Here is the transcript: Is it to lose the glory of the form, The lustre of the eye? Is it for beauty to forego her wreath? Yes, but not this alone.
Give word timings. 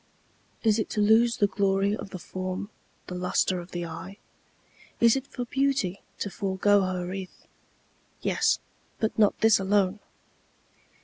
Is 0.63 0.79
it 0.79 0.89
to 0.91 0.99
lose 0.99 1.37
the 1.37 1.45
glory 1.45 1.95
of 1.95 2.09
the 2.09 2.17
form, 2.17 2.71
The 3.05 3.13
lustre 3.13 3.59
of 3.59 3.69
the 3.69 3.85
eye? 3.85 4.17
Is 4.99 5.15
it 5.15 5.27
for 5.27 5.45
beauty 5.45 6.01
to 6.17 6.31
forego 6.31 6.81
her 6.81 7.05
wreath? 7.05 7.45
Yes, 8.19 8.57
but 8.99 9.15
not 9.19 9.39
this 9.41 9.59
alone. 9.59 9.99